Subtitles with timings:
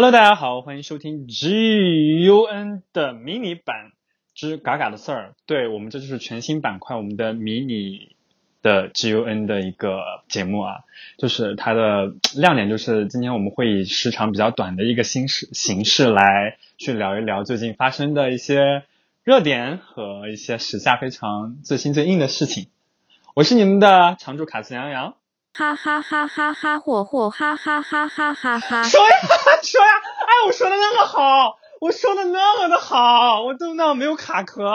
[0.00, 3.90] Hello，大家好，欢迎收听 G U N 的迷你版
[4.32, 5.34] 之嘎嘎的事儿。
[5.44, 8.14] 对我们这就是全新板块，我们的迷你
[8.62, 9.98] 的 G U N 的一个
[10.28, 10.84] 节目啊，
[11.16, 18.84] 就是它的亮点就是今天我们会以时长比较短的一个形式形式来去聊一聊最近发生的一些
[19.24, 22.68] 热点和一些时下非常最新最硬的事情。
[23.34, 25.17] 我是你们的常驻卡斯杨洋。
[25.58, 28.84] 哈哈哈哈哈霍霍哈哈哈哈哈哈！
[28.84, 29.16] 说呀
[29.60, 29.92] 说呀！
[30.20, 34.70] 哎，我说的那么好，我说的那么的好，我都那没有卡壳。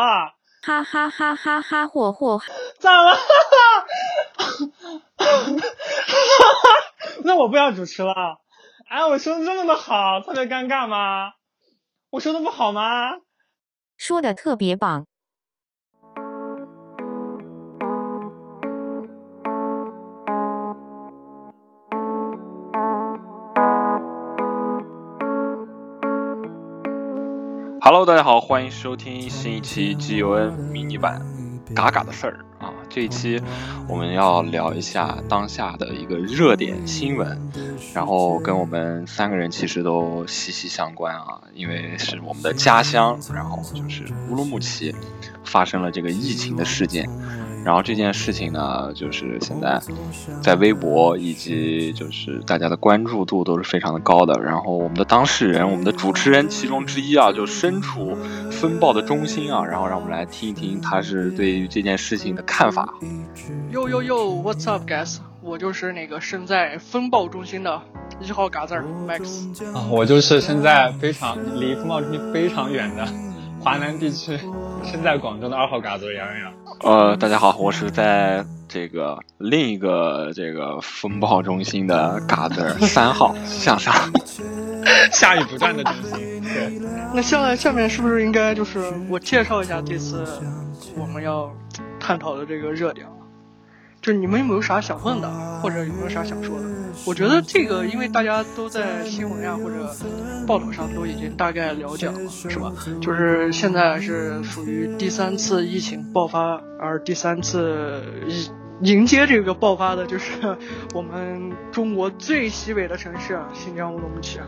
[0.62, 2.42] 哈哈哈哈哈霍霍！
[2.82, 3.16] 咋了？
[3.16, 3.22] 哈
[5.24, 5.26] 哈
[7.24, 8.14] 那我不要主持了。
[8.90, 11.32] 哎，我说的这么的好，特别尴尬吗？
[12.10, 13.12] 我说的不好吗？
[13.96, 15.06] 说的特别棒。
[27.86, 31.22] Hello，大家好，欢迎收听新一期 G U N 迷你版
[31.74, 32.72] 《嘎嘎的事儿》啊！
[32.90, 33.42] 这一期
[33.90, 37.38] 我们要聊一下当下的一个热点新闻，
[37.94, 44.96] 然后跟我们三个人其实都息息相关啊，因为是我们的家乡，然后就是乌鲁木齐
[45.44, 47.10] 发生了这个疫情的事件。
[47.64, 49.82] 然后这件事情呢，就是现在
[50.42, 54.40] 在微博以及就是大家的关注度都是非常的高的。
[54.42, 58.18] 然后我们的当事人，我们的主持人其中之一啊，就身处
[58.52, 59.64] 风暴的中心啊。
[59.64, 62.94] 然后让我们来听一听他是对于这件事情的看法。
[63.72, 65.18] Yo yo yo，What's up guys？
[65.42, 67.82] 我就是那个身在风暴中心的
[68.22, 68.76] 一号嘎子
[69.08, 69.64] Max。
[69.74, 73.06] 啊，我就是身在非常离风暴中心非常远的
[73.64, 74.38] 华南地区。
[74.84, 83.94] 身在广州的二号嘎子杨洋，呃，大家好，我是在这个另一个这个风暴中心的嘎子三号向上，
[85.14, 86.44] 下雨不断的中心。
[86.44, 86.82] 对，
[87.14, 90.26] 那下下面是不是应该就是我介绍一下这次
[90.98, 91.50] 我们要
[91.98, 93.08] 探讨的这个热点？
[94.04, 95.30] 就是你们有没有啥想问的，
[95.62, 96.66] 或者有没有啥想说的？
[97.06, 99.96] 我觉得这个，因为大家都在新闻呀或者
[100.46, 102.74] 报道上都已经大概了解了，是吧？
[103.00, 108.04] 就是现在是属于第三次疫情爆发，而第三次
[108.82, 110.58] 迎迎接这个爆发的，就是
[110.94, 114.42] 我们中国最西北的城市——新疆乌鲁木齐。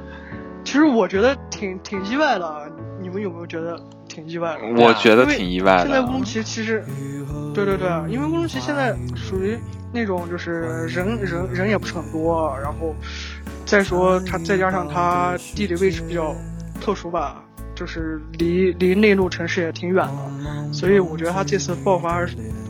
[0.65, 2.69] 其实我觉得挺挺意外的，
[3.01, 3.79] 你们有没有觉得
[4.15, 4.81] 挺意外的？
[4.81, 5.83] 我觉得挺意外的。
[5.83, 6.83] 现在乌鲁木齐其实。
[7.53, 9.57] 对对对，因为乌鲁木齐现在属于
[9.93, 12.93] 那种就是人人人也不是很多，然后
[13.65, 16.35] 再说它再加上它地理位置比较
[16.81, 17.41] 特殊吧，
[17.73, 22.19] 就是离离内陆城市也挺远的，所以我觉得它这次爆发，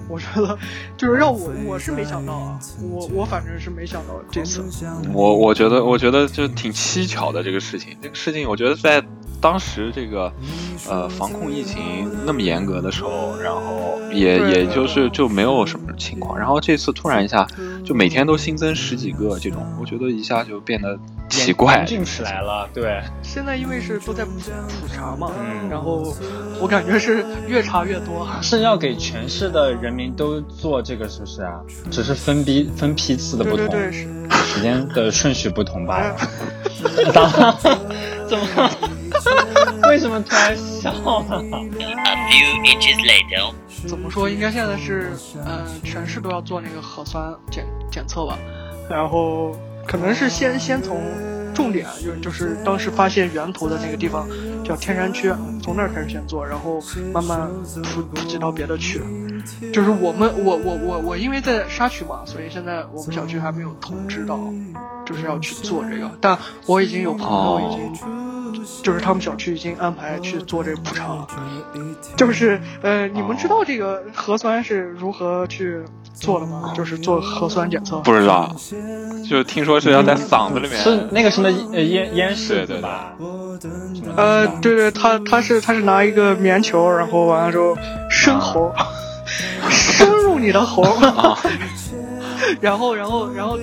[0.07, 0.56] 我觉得
[0.95, 2.59] 就是让我我是没想到啊，
[2.91, 4.63] 我我反正是没想到这次。
[5.12, 9.03] 我我觉得我觉得就挺蹊跷的这个事情，这个事情我觉得在。
[9.45, 10.33] 当时这个，
[10.89, 17.45] 呃，防控疫情那么严格的时候，然后也也就是就没有什么情况，然后这次突然一下，
[17.85, 20.97] 就每天都新增十几个这种，我觉得一下就变得
[21.29, 22.67] 奇怪，进起来了。
[22.73, 25.29] 对，现在因为是都在普普查嘛，
[25.69, 26.12] 然后
[26.59, 31.62] 我感觉是越查越多，是要给全市的人民都做这个，是不是啊？
[31.91, 33.79] 只是分批分批次的不同，
[34.31, 36.16] 时间的顺序不同罢了。
[38.27, 38.69] 怎么？
[39.95, 41.41] 为什么突然笑了？
[43.88, 44.29] 怎么说？
[44.29, 45.13] 应该现在是，
[45.45, 48.38] 嗯，全市都要做那个核酸检检测吧。
[48.89, 49.57] 然后
[49.88, 51.01] 可能是先先从
[51.53, 54.28] 重点，就是就是当时发现源头的那个地方
[54.66, 55.33] 叫天山区，
[55.63, 56.77] 从那儿开始先做，然后
[57.13, 57.50] 慢慢
[57.81, 59.01] 普普及到别的区。
[59.72, 64.38] 就是我们，我我我我，因为在沙区嘛，所以现在我们小区还没有通知到，
[65.06, 66.12] 就是要去做这个。
[66.19, 68.34] 但我已经有朋友已经。
[68.84, 71.28] 就是他们小区已经安排去做这个补偿了，
[72.16, 75.82] 就是呃，你们知道这个核酸是如何去
[76.14, 76.74] 做的吗？
[76.76, 77.98] 就是做核酸检测。
[77.98, 78.56] 不知道，
[79.30, 80.78] 就听说是要在嗓子里面。
[80.82, 83.13] 是那个什么咽咽拭对吧？
[84.16, 87.75] 呃，对对，他他是他是拿一个棉球，然后完了之后
[88.10, 88.74] 伸喉，
[89.69, 90.84] 深入你的喉，
[92.62, 93.58] 然后然后然后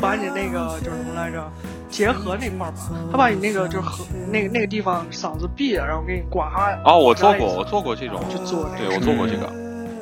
[0.00, 1.50] 把你那个叫什么来着？
[1.92, 2.74] 结合那块儿吧，
[3.12, 6.76] 他把你那个就是和那个那个地方嗓子闭，然后给你刮哈。
[6.86, 9.52] 哦，我做过，我做过这种，就做对我做过这个，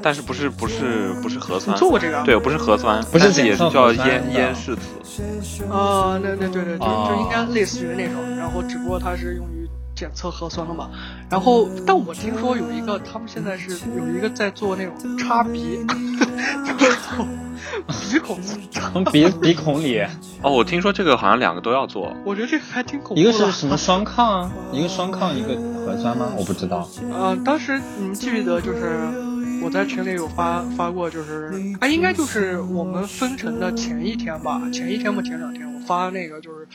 [0.01, 1.77] 但是不是不是不是核酸。
[1.77, 2.23] 做过这个？
[2.23, 4.81] 对，不是核酸，不是也是叫咽咽拭子。
[5.69, 9.60] 啊，那那对对，就就应该类似于那种，然后只不过它是用于
[10.01, 10.89] 检测核酸了嘛。
[11.29, 15.85] 然后，但我听说有一个，他们现在是有一个在做那种插鼻，
[16.79, 16.97] 就是
[18.11, 20.01] 鼻孔从鼻鼻孔里，
[20.41, 22.11] 哦，我听说这个好像两个都要做。
[22.25, 23.21] 我觉得这个还挺恐怖的。
[23.21, 24.51] 一个是什么双抗啊？
[24.73, 25.55] 一个双抗，一个
[25.85, 26.33] 核酸吗？
[26.39, 26.89] 我不知道。
[27.13, 28.99] 呃，当时你们记不记得，就是
[29.63, 36.67] 我在群里有发发过，就是啊，应该就是我们封城的前一天吧，前一天吧，前两天我发那个就是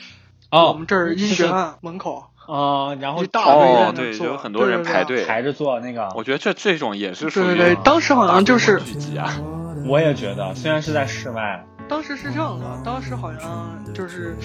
[0.50, 2.24] 哦，我们这儿医学院门口。
[2.46, 9.32] 啊，然后一大堆人哦，对，就有很多人排队排着坐那个，我觉得这这种也是属于对对对，当时好像就是聚集啊。
[9.86, 14.36] 我也觉得，虽然是在室外，当时是这样的，当时好像就是，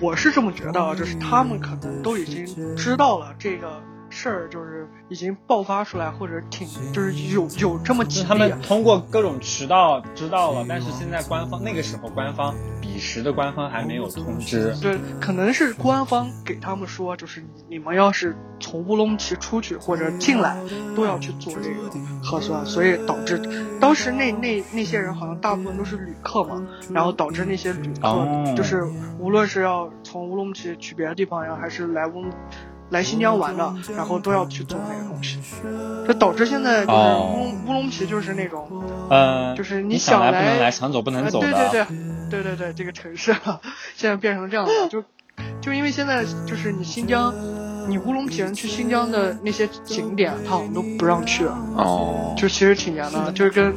[0.00, 3.68] 我是这么觉得，啊，就是他们可能都已经知道了这个
[4.16, 14.74] 事儿，就是已经爆发出来，或者挺就是有有这么几例他们通过各种渠道知道了，但是现在官方那个时候官方彼时的官方还没有通知。
[14.80, 20.56] 对，可能是官方给他们说，就是你你们要是从乌鲁木齐出去或者进来，
[20.96, 21.90] 都要去做这个
[22.24, 23.38] 核酸，所以导致
[23.78, 28.82] 当时那那那些人好像大部分都是旅客嘛，然后导致那些旅客、哦就是
[29.18, 32.22] 无论是要从乌鲁木齐去别的地方呀，还是来乌
[32.90, 35.38] 来新疆玩的，然后都要去做那个东西，
[36.06, 37.34] 这导致现在就是哦。
[37.34, 38.68] 乌鲁乌鲁木齐就是那种。
[39.10, 41.50] 呃，就是你想来不能来来，想走不能呃走的。
[41.50, 41.86] 对对对，
[42.30, 43.60] 对对对，这个城市啊，
[43.96, 45.02] 现在变成这样了，就
[45.60, 47.34] 就因为现在就是你新疆，
[47.88, 53.74] 你乌鲁木齐人去新疆的那些景点，他好像都不让去了，哦，就其实挺严的，就是跟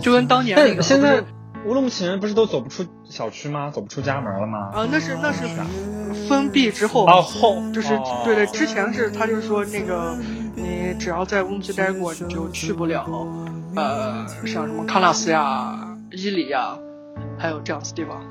[0.00, 1.22] 就跟当年那个现在
[1.64, 3.70] 乌鲁木齐人不是都走不出小区吗？
[3.70, 4.70] 走不出家门了吗？
[4.74, 5.46] 啊，那是那是
[6.28, 10.16] 封闭之后哦后就是哦对对，之前是他就是说那个
[10.54, 13.04] 你只要在乌鲁木齐待过，你就去不了，
[13.76, 16.76] 呃，像什么喀纳斯呀、伊犁呀，
[17.38, 18.22] 还有这样子地方，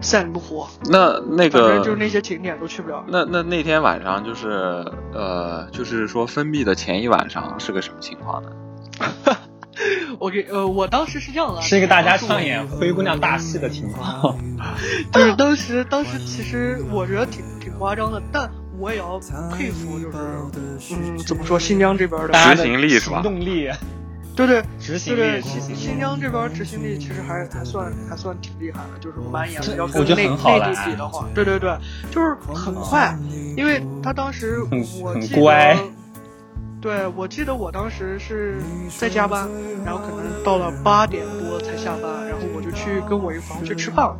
[0.00, 3.04] 赛里木湖，那那反正个就是那些景点都去不了。
[3.06, 4.84] 那那那天晚上就是
[5.14, 8.50] 呃，就是说封闭的前一晚上是个什么情况呢？
[10.18, 12.66] 我给呃，我当时是这样的，是一个大家上演。
[12.66, 14.36] 灰姑娘大戏的情况。
[15.12, 19.18] 就是当时，当时其实我觉得挺挺夸张的，但我也要
[19.56, 20.18] 佩服，就是
[20.90, 23.70] 嗯，怎么说，新疆这边的，执大家的行力是吧行动力，
[24.34, 25.76] 对对执行对对，力，新。
[25.76, 31.76] 新疆这边执行力其实还还算还算挺厉害的，就是蛮严的，这要跟内我觉得很好内地了比的话，对对对，
[32.10, 33.16] 就是很快，
[33.56, 35.76] 因为他当时很很我记得乖
[36.82, 38.60] 对，我记得我当时是
[38.98, 39.48] 在加班，
[39.84, 44.12] 然后可能到了八点多才下班，然后我就去跟我一个朋友去吃饭，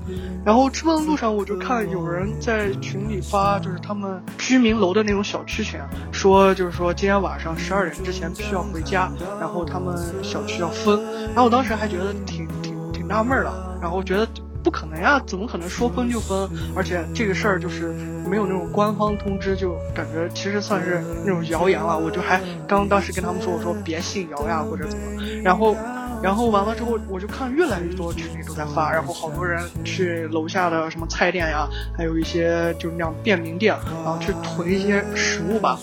[0.44, 5.80] 然后吃饭的路上我就看有人在群里发，就是他们居民楼的那种小区群，
[6.12, 9.10] 说就是说今天晚上十二点之前必须要回家，
[9.40, 11.02] 然后他们小区要封，
[11.34, 14.28] 然后我当时还觉得挺挺挺纳闷儿的，然后觉得。
[14.72, 16.48] 可能呀，怎么可能说分就分？
[16.74, 17.94] 而且这个事儿就是
[18.28, 21.98] 没有那种官方通知，就感觉其实算是那种谣言了。
[21.98, 25.04] 我就还刚当时跟他们说，我说别信谣呀或者怎么。
[25.44, 25.76] 然后，
[26.22, 35.78] 然后完了之后，我就看越来越多群里都在发，然后好多人去楼下的什么菜店呀，还有一些就是那样便民店，然后去囤一些食物吧。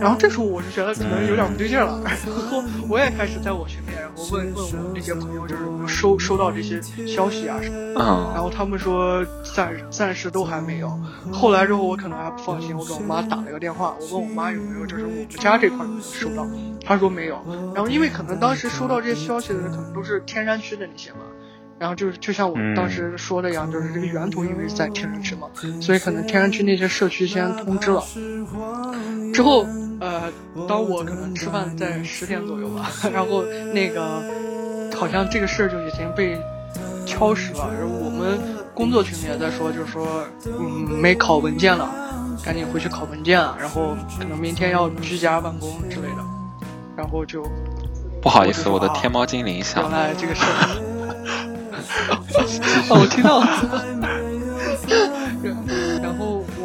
[0.00, 2.14] 然后这时候我就觉得可能有点不对劲了，然
[2.48, 3.90] 后我也开始在我群里，
[4.32, 7.94] 问问我那些朋友，就是有没有收收到这些消息啊什么的。
[7.94, 9.24] 然嗯，后他们说
[9.54, 10.98] 暂暂时都还没有。
[11.32, 16.46] 后来之后我可能还不放心，我给我妈打了个电话，我问我妈有没有就是我们家这块有没有收到，
[16.84, 17.38] 她说没有。
[17.74, 21.18] 然后因为可能当时收到这些消息的人可能都是天山区的那些嘛。
[21.78, 25.46] 然后就是就像我嗯当时说的一样，就是这个源头因为是在天山区嘛，
[25.78, 28.02] 所以可能天山区那些社区先通知了。
[29.34, 29.66] 之后，
[30.00, 30.30] 呃，
[30.68, 34.22] 当我可能吃饭在十点左右吧， 然后那个
[34.96, 36.38] 好像这个事儿就已经被
[37.06, 37.70] 敲实了。
[37.78, 38.38] 然后我们
[38.74, 40.06] 工作群里也在说，就是说，
[40.44, 41.88] 嗯，没考文件了，
[42.44, 46.24] 赶紧回去考文件，然后可能明天要居家办公之类的。
[46.96, 47.42] 然后就
[48.22, 49.92] 不好意思，我的天猫精灵响原。
[49.92, 50.76] 来这个事儿，
[52.88, 53.46] 哦，我听到了。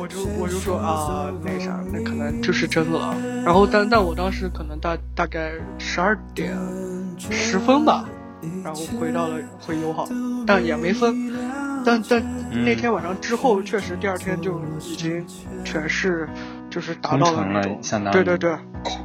[0.02, 3.16] 我就我就说啊，那啥，那可能就是真的了。
[3.46, 6.58] 然后但但我当时可能大大概十二点
[7.20, 8.10] 十分吧，
[8.64, 10.08] 然后回到了回友好，
[10.48, 11.32] 但也没分。
[11.84, 12.20] 但但
[12.52, 15.24] 嗯那天晚上之后，确实第二天就已经
[15.64, 16.28] 全是
[16.70, 18.56] 就是达到了那种，相当于对对对，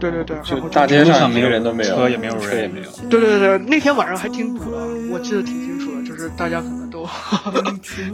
[0.01, 2.91] 对对对，然后就大街上一个人都没有，车也没有人车也没有。
[3.11, 4.79] 对对对，那天晚上还挺堵的，
[5.11, 6.63] 我记得挺清楚的，就是大家
[7.53, 7.63] 都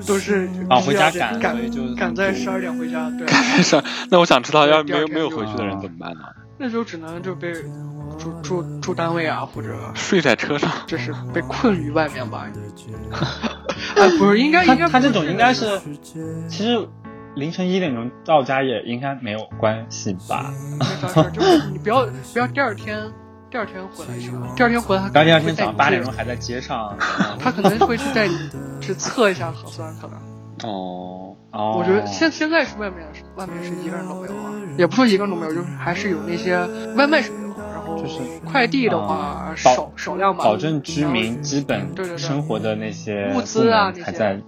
[0.15, 3.27] 都是啊回家赶赶就赶在十二点回家，对，
[3.63, 6.23] 是，那我想知道，要第没有没有回去的人怎么办呢？
[6.59, 7.53] 那时候只能就被
[8.19, 10.71] 住住住单位啊，或者睡在车上。
[10.87, 12.47] 就是被困于外面吧。
[13.97, 15.81] 哎，不是，应该应该他这种不是应该是，
[16.49, 16.89] 其实
[17.35, 20.53] 凌晨一点钟到家也应该没有关系吧？
[21.33, 23.11] 就是你不要不要第二天
[23.51, 26.97] 第二天回来是吧，第二天回来第二天早上八点钟还在街上。
[27.41, 28.37] 他可能会去带你
[28.83, 30.17] 去测一下核酸，可能。
[30.65, 36.59] 哦，哦，我觉得现现在是外面是外面是一个人都没有啊，也不说一个人都没有，就是还是有那些
[36.95, 44.39] 外卖是没有，然后就是快递的话啊少少量吧，保证居民基本对对对生活的那些物资啊还在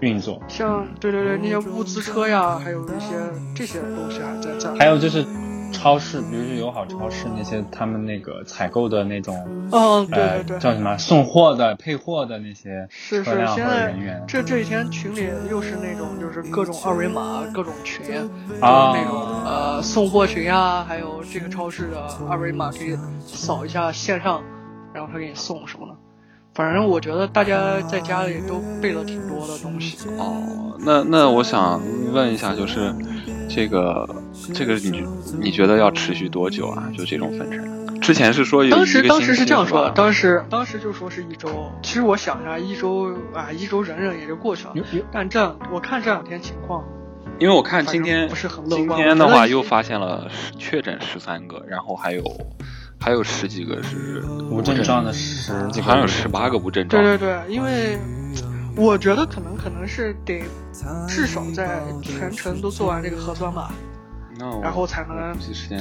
[0.00, 0.42] 运作。
[0.48, 3.14] 像对对对那些物资车呀，还有一些
[3.54, 4.74] 这些东西还在在。
[4.76, 5.24] 还有就是
[5.72, 9.34] 超市，比如说友好超市那些他们那个采购的那种，
[9.72, 14.22] 嗯，对呃对，对，叫什么送货的、配货的那些是是，车辆或者现在人员。
[14.28, 24.42] 这这几天群里又是那种就是各种二维码各种群，就是啊那种呃送货群啊，还有这个超市的二维码可以扫一下线上，
[24.92, 25.94] 然后他给你送什么的。
[26.54, 29.96] 反正我觉得大家在家里都备了挺多的东西。
[30.18, 31.80] 哦，那那我想
[32.12, 32.94] 问一下，就是
[33.54, 34.08] 这个
[34.54, 35.04] 这个你
[35.40, 36.90] 你觉得要持续多久啊？
[36.96, 38.00] 就这种分成？
[38.00, 41.70] 之前是说有当时当时是这样说的，当时当时就说是一周。
[41.82, 44.74] 其实我想一下，一周啊，一周忍忍也就过去了
[45.12, 46.82] 但这样我看这两天情况，
[47.38, 50.28] 因为我看今天不是很乐今观今天的话又发现了
[50.58, 52.24] 确诊十三个，然后还有
[52.98, 57.00] 还有十几个是无症状的十几个，好像有十八个无症状。
[57.02, 57.98] 对对对，因为
[58.76, 60.42] 我觉得可能可能是得
[61.08, 63.72] 至少在全程都做完这个核酸吧，
[64.62, 65.36] 然后才能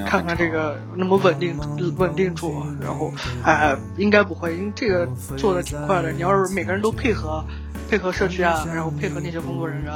[0.06, 1.58] 看看这个能不能稳定
[1.98, 2.64] 稳定住。
[2.82, 3.12] 然后，
[3.44, 5.08] 哎，应该不会，因为这个
[5.38, 6.12] 做的挺快的。
[6.12, 7.44] 你要是每个人都配合，
[7.90, 9.94] 配合社区啊，然后配合那些工作人员，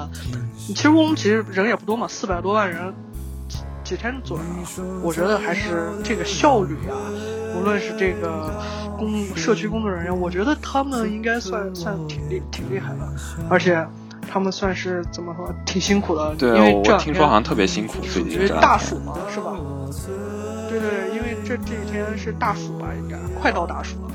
[0.67, 2.93] 其实我们其实人也不多嘛，四百多万人，
[3.47, 4.53] 几几天做完了。
[5.03, 6.95] 我觉得还是这个效率啊，
[7.57, 8.53] 无论是这个
[8.97, 13.07] 工社区工作人员，我觉得他们应该算算挺厉挺厉害的，
[13.49, 13.85] 而且
[14.31, 19.53] 他们算是怎么说挺辛苦的，对因为我这两天听说好像特别辛苦，最近因为大暑嘛，是吧？
[20.69, 24.11] 对对对，因为这这几天是大暑吧，应该快到大暑了，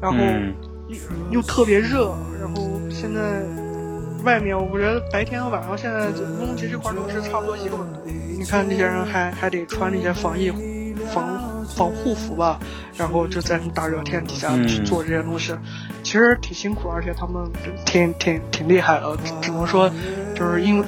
[0.00, 0.54] 然后嗯
[0.88, 3.42] 又又特别热，然后现在
[4.24, 8.00] 外面我觉得白天和晚上现在乌鲁木齐这块都是差不多一个温度。
[8.38, 10.52] 你看这些人还还得穿那些防疫
[11.14, 11.24] 防
[11.74, 12.58] 防护服吧，
[12.96, 14.66] 然后就在大热天底下嗯。
[14.68, 15.54] 去做这些东西，
[16.02, 17.50] 其实挺辛苦，而且他们
[17.84, 19.90] 挺挺挺厉害的，只只能说
[20.34, 20.86] 就是因为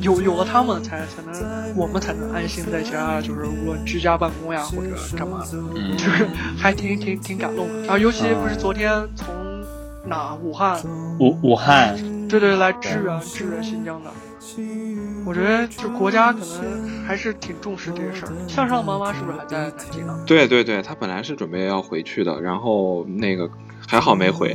[0.00, 5.40] 有有了他们才才能我们才能安心在家，就是无论居家办公呀或者干嘛。
[5.40, 5.58] 的。
[5.74, 5.96] 嗯。
[5.96, 6.26] 就是
[6.56, 7.80] 还挺挺挺感动的。
[7.82, 9.26] 然后尤其不是昨天从
[10.06, 10.78] 哪武汉，
[11.18, 11.96] 武武汉，
[12.40, 14.10] 对对来支援支援新疆的，
[15.24, 18.48] 我觉得就国家可能还是挺重视这个事儿的。
[18.48, 20.18] 向上妈妈是不是还在南京呢？
[20.26, 23.48] 对对对，她本来是准备要回去的，然后那个
[23.86, 24.52] 还好没回，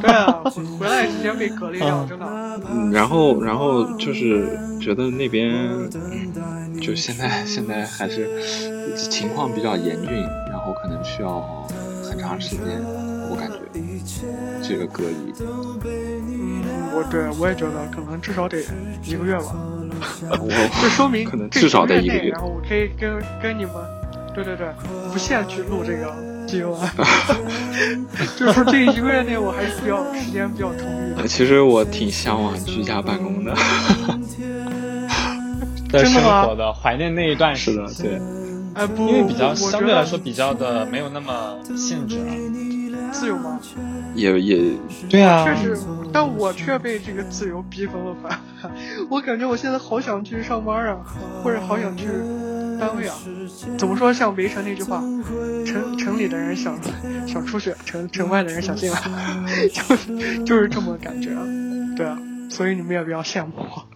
[0.00, 2.26] 对啊，回回来之前被隔离掉，真的。
[2.72, 5.52] 嗯，然后然后就是觉得那边，
[5.94, 11.42] 嗯，就现在 现在还是情况比较严峻，然后可能需要
[12.02, 12.82] 很长时间，
[13.30, 13.58] 我感觉
[14.66, 15.78] 这个隔离，嗯，
[16.98, 18.58] 我对我也觉得可能至少得
[19.04, 19.54] 一个月吧。
[20.82, 22.40] 这说明可能这至少得一个月然。
[22.40, 23.72] 后我可以跟跟你们，
[24.34, 24.66] 对对对，
[25.14, 26.12] 无限去录这个
[26.58, 26.90] U I，
[28.36, 31.28] 就是说这一个月内我还是比较时间比较充裕的。
[31.28, 33.54] 其实我挺向往居家办公的，
[35.90, 38.20] 的生真的吗活的怀念那一段时是的，期对，
[38.74, 42.32] 哎不，因为比较我相对来说比较的没有那么限制啊。
[43.10, 43.58] 自由吗？
[44.14, 44.72] 也也
[45.08, 45.80] 对啊确实，
[46.12, 48.40] 但我却被这个自由逼疯了吧？
[49.10, 50.98] 我感觉我现在好想去上班啊，
[51.42, 52.06] 或者好想去
[52.80, 53.14] 单位啊。
[53.76, 54.12] 怎么说？
[54.12, 55.00] 像围城那句话，
[55.66, 56.78] 城城里的人想
[57.26, 59.00] 想出去，城城外的人想进来，
[59.72, 61.42] 就是就是这么感觉啊。
[61.96, 63.86] 对啊，所以你们也不要羡慕我，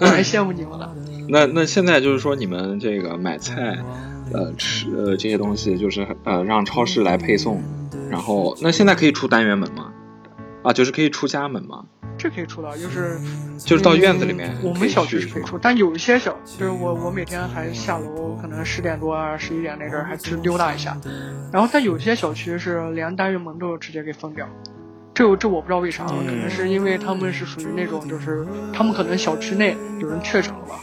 [0.00, 0.90] 我还羡慕你们呢。
[1.28, 3.76] 那那现在就是说，你们这个买菜，
[4.32, 7.62] 呃，吃呃这些东西，就是呃让超市来配送，
[8.10, 9.92] 然后那现在可以出单元门吗？
[10.66, 11.84] 啊，就是可以出家门吗？
[12.18, 13.18] 这可以出的，就是
[13.58, 20.96] 就是到院子里面嗯我们小区是可以出，但有一些小，就是我我每天还下楼，可能十点多啊、十一点那阵儿还去溜达一下。
[21.52, 24.48] 然后但有些小区是连单元门都直接给封掉，
[25.14, 30.80] 这我这我不知道为啥，可能是因为他们是属于那种就是他们可能小区内有人确诊了吧，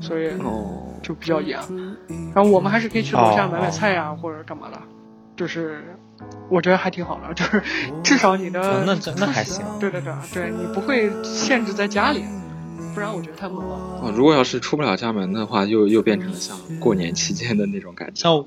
[0.00, 1.58] 所以哦，就比较严。
[2.34, 4.80] 然后我们还是可以去楼下哦买买菜呀、或者干嘛的，
[5.36, 5.82] 就是
[6.48, 7.62] 我觉得还挺好的，就是
[8.02, 12.24] 至少你的哦那那还行对对对对，你不会限制在家里，
[12.94, 13.74] 不然我觉得太闷了。
[14.02, 18.14] 哦，如果要是出不了家门的话，又又变成了像过年期间的那种感觉。
[18.20, 18.46] 像武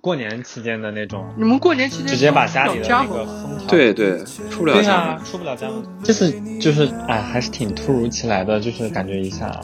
[0.00, 3.24] 过年期间的那种，你们过年期间直接把家里的家那个？
[3.26, 5.82] 封条对对，出不了家门。，出不了家门。
[6.04, 9.60] 这次就是哎，还是挺突如其来的，就是感觉一下啊。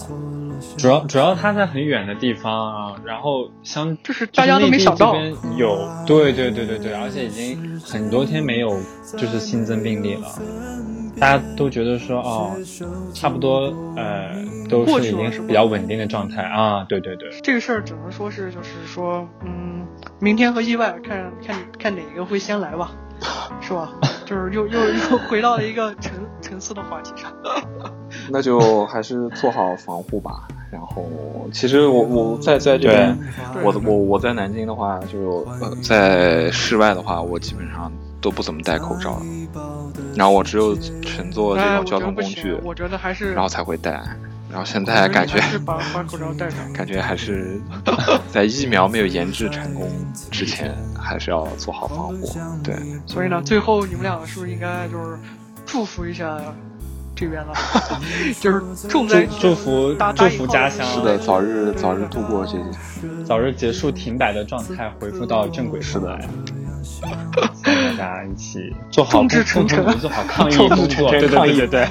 [0.77, 5.13] 主要主要他在很远的地方啊，然后相就是大家都没想到。
[5.13, 8.79] 就是内地这边有，对对对对对，而且已经很多天没有
[9.17, 10.29] 就是新增病例了，
[11.19, 12.57] 大家都觉得说哦，
[13.13, 14.31] 差不多呃
[14.69, 17.31] 都是已经比较稳定的状态啊，对对对。
[17.43, 19.87] 这个事儿只能说是，就是说，嗯，
[20.19, 22.91] 明天和意外，看看看哪个会先来吧，
[23.61, 23.93] 是吧？
[24.27, 27.33] 就是又又又回到了一个沉沉思的话题上。
[28.31, 30.49] 那就还是做好防护吧。
[30.73, 31.07] 然后，
[31.53, 33.17] 其实我我在在这边，
[33.53, 37.93] 对我我我在南京的话，就呃在室外的话，我基本上
[38.25, 39.23] 都不怎么戴口罩了。
[40.17, 44.03] 然后我只有乘坐这哎，种交通工具，，我觉得还是，然后才会戴。
[44.51, 46.73] 然后现在感觉还是把把口罩戴上。
[46.73, 47.61] 感觉还是
[48.33, 49.91] 在疫苗没有研制成功
[50.31, 52.39] 之前，还是要做好防护。
[52.63, 55.19] 对，所以呢，最后你们两个是不是应该就是
[55.67, 56.41] 祝福一下
[57.15, 57.53] 这边了？
[58.41, 62.57] 就是重在祝祝福祝福家乡，是的，早日早日度过这
[63.25, 66.25] 早日结束停摆的状态，恢复到正轨上来。
[67.97, 71.89] 大家一起做好众志成城共同做好抗疫 工作，对对对对对，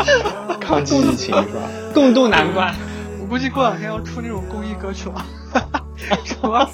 [0.60, 1.62] 抗击疫情是吧？
[1.94, 2.74] 共度难关。
[3.20, 5.24] 我估计过两天要出那种公益歌曲了，
[6.24, 6.68] 什么？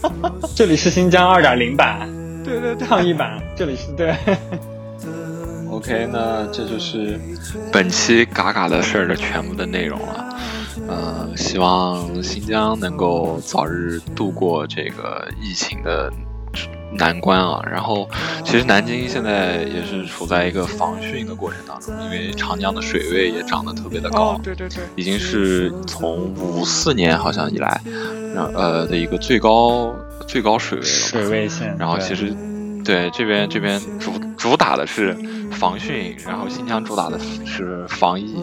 [0.54, 2.08] 这里是新疆二点零版
[2.44, 4.14] 对对对，抗疫版，这里是对。
[5.70, 7.18] OK，那这就是
[7.72, 10.36] 本期嘎嘎的事儿的全部的内容了。
[10.86, 16.12] 呃，希望新疆能够早日度过这个疫情的
[16.96, 17.62] 难关啊。
[17.70, 18.08] 然后，
[18.44, 24.32] 其实南京现在也是处在一个防汛的过程当中，因为长江的水位也涨得特别的高。
[24.32, 27.80] 哦，对对对，已经是从五四年好像以来，
[28.34, 29.94] 然呃的一个最高
[30.26, 30.90] 最高水位了。
[30.90, 32.34] 水位线，然后其实
[32.84, 35.16] 对这边这边主主打的是
[35.52, 38.42] 防汛，然后新疆主打的是防疫，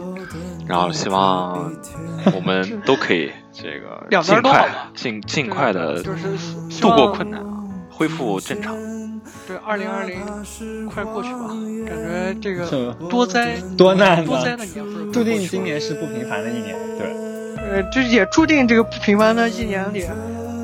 [0.68, 1.72] 然后希望
[2.34, 6.02] 我们都可以这个尽快尽尽快的
[6.80, 7.51] 度过困难啊，
[8.02, 8.76] 恢复正常。
[9.48, 10.20] 对，二零二零
[10.88, 11.50] 快过去吧，
[11.88, 16.76] 感觉这个多灾 多难多灾，的年份 注定今年是不平凡的一年。
[16.98, 17.08] 对，
[17.58, 20.04] 呃，这也注定这个不平凡的一年里，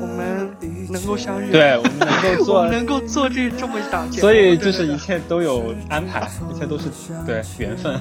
[0.00, 0.50] 我们
[0.90, 6.86] 能够相遇，对我们能够 我做们，能够做这这么一档节目，所以就是一切都有安排，一切都是
[7.24, 8.00] 对缘分。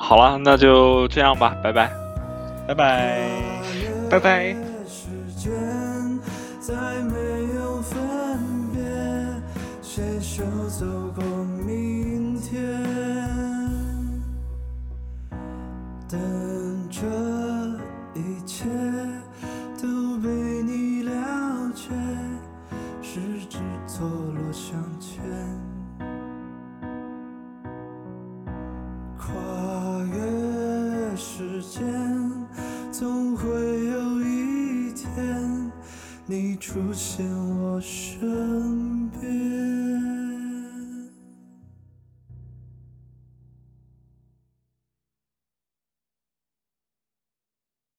[0.00, 1.90] 好了，那就这样吧，拜拜。
[2.66, 3.28] 拜拜。
[4.08, 4.73] 对拜拜。
[16.14, 17.00] 等这
[18.18, 18.93] 一切。